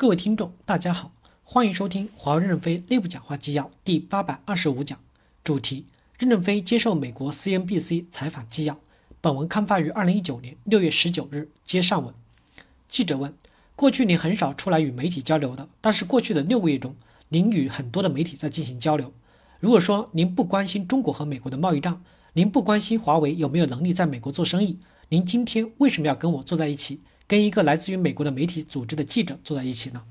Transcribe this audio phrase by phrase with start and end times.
[0.00, 1.10] 各位听众，大家好，
[1.42, 4.96] 欢迎收听华为任正非内部讲话纪要第八百二十五讲，
[5.42, 5.86] 主题：
[6.20, 8.78] 任正非接受美国 CNBC 采访纪要。
[9.20, 11.48] 本文刊发于二零一九年六月十九日。
[11.64, 12.14] 接上文，
[12.88, 13.34] 记者问：
[13.74, 16.94] 过去您很少出来与媒体交流的，但是过去的六个月中，
[17.30, 19.12] 您与很多的媒体在进行交流。
[19.58, 22.00] 如果说您不关心中国和美国的贸易战，
[22.34, 27.00] 您不关心华为有没有能力在美国做生意，您今天为什么要跟我坐在一起？
[27.28, 30.02] 跟一个来自于美国的媒体组织的记者坐在一起呢？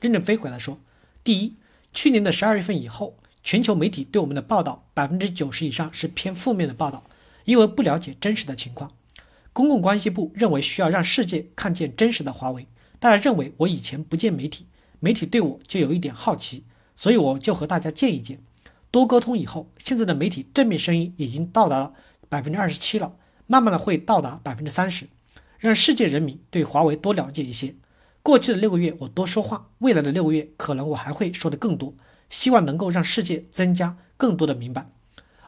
[0.00, 0.80] 任正非回答说
[1.22, 1.54] ：“第一，
[1.94, 7.04] 去年的十二月份以后，全球媒体对我们的报道百分之九十以上是偏负面的报道，
[7.44, 8.92] 因为不了解真实的情况。
[9.52, 12.66] 公共关系部认为需要让世界看见真实的华为。
[12.98, 14.66] 大家认为我以前不见媒体，
[14.98, 16.64] 媒体对我就有一点好奇，
[16.96, 18.40] 所以我就和大家见一见，
[18.90, 21.94] 多沟通以后，现在的媒体正面声音已经到达了
[22.28, 23.14] 百分之二十七了，
[23.46, 25.06] 慢慢的会到达百分之三十。”
[25.58, 27.74] 让世界人民对华为多了解一些。
[28.22, 31.94] 过去的六个月我多说话，未来的六个月可能我还会说的更多，
[32.28, 34.90] 希望能够让世界增加更多的明白。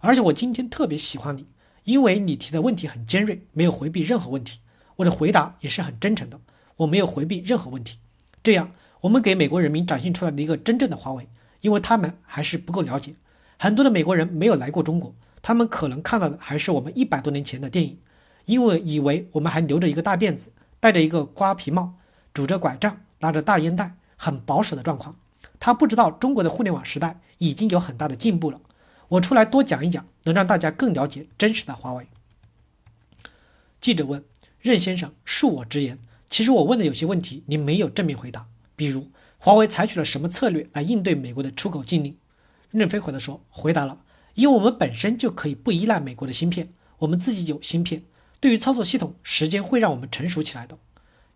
[0.00, 1.46] 而且我今天特别喜欢你，
[1.84, 4.60] 因为你提的问题很尖锐，没有回避任何问题，
[4.96, 6.40] 我的回答也是很真诚的，
[6.76, 7.98] 我没有回避任何问题。
[8.42, 11.28] 这样我们给美国人民展现出来的一个真正的华为，
[11.60, 13.14] 因为他们还是不够了解，
[13.58, 17.98] 很多的美国人没有来过中国，他们可能看到的还是我们一百多年前的电影。
[18.44, 21.94] 因为以为我们还留着一个大辫子，戴着一个瓜皮帽，
[22.32, 25.16] 拄着拐杖，拿着大烟袋，很保守的状况。
[25.58, 28.60] 他不知道中国的互联网时代已经有很大的进步了。
[29.08, 32.06] 我出来多讲一讲，能让大家更了解真实的华为。
[33.80, 34.24] 记者问
[34.60, 38.46] 任先生：“恕我直言，其实我问的有些问题您没有正面回答，
[38.76, 42.16] 比如华为采取了什么策略来应对美国的出口禁令？”
[42.70, 43.98] 任正非回答说：“回答了，
[44.34, 48.02] 因为我们本身就可以不依赖美国的芯片，我们自己有芯片。”
[48.40, 50.78] 对于操作系统，时间会让我们成熟起来的。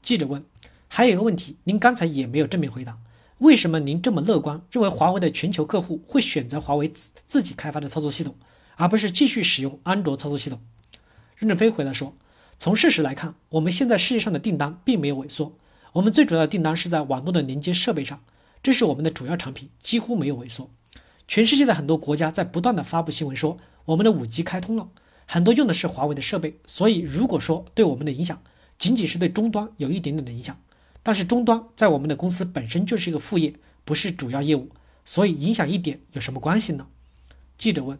[0.00, 0.42] 记者问
[0.88, 2.96] ：“还有一个问题，您刚才也没有正面回答，
[3.38, 8.34] 为什么您这么乐观，认为华为的全球客户会选择华为自自己开发的操作系统，
[8.76, 10.58] 而不是继续使用安卓操作系统？”
[11.36, 12.16] 任正非回答说
[12.58, 15.58] ：“从事实来看，我们现在世界上的订单并没有萎缩，
[15.92, 18.22] 我们最主要的订单是在网络的连接设备上，
[18.62, 20.70] 这是我们的主要产品，几乎没有萎缩。
[21.28, 24.88] 全世界的很多国家在不断的发布新闻说，我们的五 G 开通了。”
[25.34, 28.40] 很多用的是华为的设备，所以如果说对我们的影响
[28.78, 30.56] 仅仅是对终端有一点点的影响，
[31.02, 33.52] 但是终端在我们的公司本身就是一个副业，
[33.84, 34.68] 不是主要业务，
[35.04, 36.86] 所以影响一点有什么关系呢？
[37.58, 37.98] 记者问：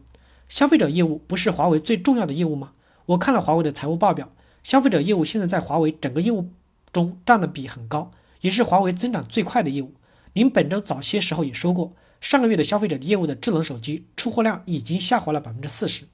[0.49, 2.71] 消费者业务不是华为最重要的业务吗？
[3.07, 6.51] 我看了华为的财务报表，消费者业务现在在华为整个业务
[6.93, 8.13] 中占的比很高，
[8.43, 9.95] 也是华为增长最快的业务。
[10.35, 16.05] 您本周早些时候也说过，上个月的消费者业务的智能手机出货量已经下滑了百分之四十。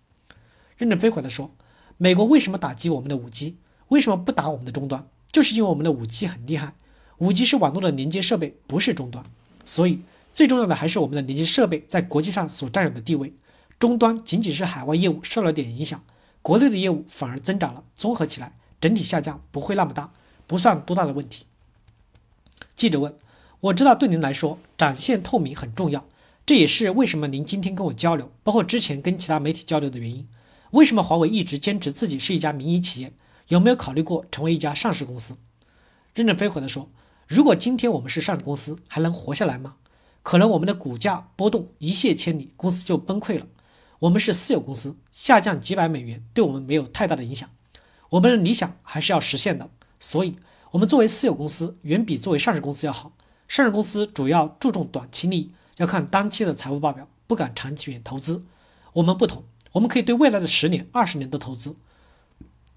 [0.80, 1.50] 任正非回答说
[1.98, 3.58] ：“美国为什么打击我们的五 G？
[3.88, 5.06] 为什么不打我们的终端？
[5.30, 6.72] 就是因为我们的五 G 很厉害。
[7.18, 9.22] 五 G 是网络的连接设备，不是终端。
[9.62, 10.00] 所以
[10.32, 13.34] 最重要的还是我们的连接设备在国际上所占有的地位。
[13.78, 16.02] 终端仅仅是海外业务受了点影响，
[16.40, 17.84] 国内的业务反而增长了。
[17.94, 20.10] 综合起来，整体下降不会那么大，
[20.46, 21.44] 不算多大的问题。”
[22.74, 23.14] 记者问
[23.60, 26.06] ：“我知道对您来说展现透明很重要，
[26.46, 30.26] 这也是为什么您今天跟我交流，包括之前跟其他媒体交流的原因。”
[30.70, 33.12] 为什么华为一直坚持自己是一家民营企业？
[33.48, 35.36] 有没有考虑过成为一家上市公司？
[36.14, 36.88] 任正非回答说
[37.26, 39.74] ：“如果今天我们是上市公司，还能活下来吗？
[40.22, 43.46] 可能我们的股价波动一泻千里，公司就崩溃了。
[43.98, 47.50] 我们是私有公司，下降几百美元对我们没有太大的影响。
[48.10, 50.36] 我们的理想还是要实现的，所以，
[50.70, 53.12] 我们作为私有公司远比作为上市公司要好。
[53.48, 58.44] 上市公司主要注重短期利益，要看当期的财务报表，不敢长远投资。
[58.92, 59.42] 我们不同。”
[59.72, 61.76] 我们可以对未来的十年、二十年都投资，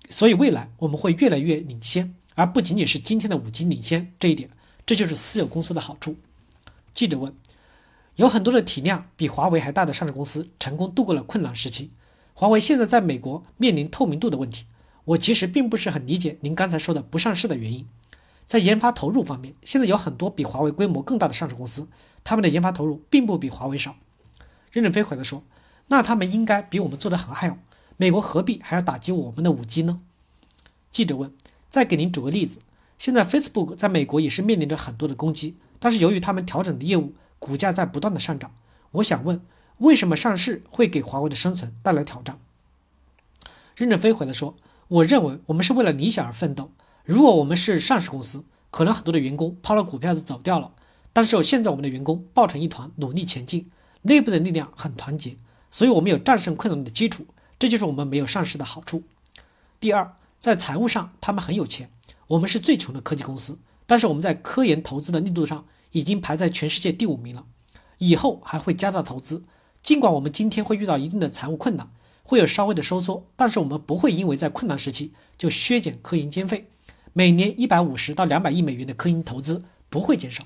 [0.10, 4.50] 所以未来我们会越来越领先，而不仅仅是今天的五 G 领先这一点，
[4.86, 6.16] 这就是私有公司的好处。
[6.94, 7.34] 记者问：
[8.18, 11.90] 有很多的体量比华为还大的上市公司成功度过了困难时期，
[12.36, 14.66] 华为现在在美国面临透明度的问题。
[15.06, 17.88] 我其实并不是很理解您刚才说的不上市的原因。
[18.46, 21.88] 在研发投入方面，现在有很多比华为规模更大的上市公司，
[22.24, 23.96] 他们的研发投入并不比华为少。
[24.72, 25.44] 任正非回答说。
[25.94, 27.56] 那他们应该比我们做的很好，
[27.98, 30.00] 美国何必还要打击我们的五 G 呢？
[30.92, 31.32] 记者问。
[31.70, 32.62] 再给您举个例子，
[32.98, 38.52] 现在 Facebook 在美国也是面临着很多的攻击，但是由于他们调整的业务，股价在不断的上涨。
[38.94, 39.40] 我想问，
[39.78, 42.40] 为什么上市会给华为的生存带来挑战？
[43.76, 44.56] 任正非回答说
[44.90, 46.72] ：“我认为我们是为了理想而奋斗。
[47.06, 50.72] 如果我们是上市公司，可能很多的员工抛了股票就走掉了，
[51.12, 53.70] 但是现在我们的员工抱成一团，努力前进，
[54.02, 55.38] 内部的力量很团结。”
[55.74, 57.26] 所以，我们有战胜困难的基础，
[57.58, 59.02] 这就是我们没有上市的好处。
[59.80, 61.90] 第二，在财务上，他们很有钱，
[62.28, 67.48] 我们是最穷的科技公司，但是我们在科研投资的力度上已经排在全世界第五名了，
[67.98, 69.46] 以后还会加大投资。
[69.82, 71.90] 尽管我们今天会遇到一定的财务困难，
[72.22, 76.70] 会有稍微的收缩，但是我们不会因为在困难时期就削减科研经费。
[77.14, 80.44] 每年一百五十到两百亿美元的科研投资不会减少。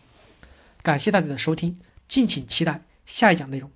[0.81, 1.77] 感谢大家的收听，
[2.07, 3.69] 敬请期待下一讲内容。